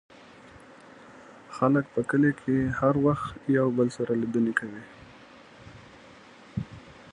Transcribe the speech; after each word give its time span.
خلک 1.55 1.85
په 1.93 2.01
کلي 2.09 2.31
کې 2.41 2.57
هر 2.79 2.95
وخت 3.05 3.33
یو 3.57 3.67
بل 3.77 3.87
سره 3.97 4.11
لیدنې 4.21 4.53
کوي. 4.59 4.83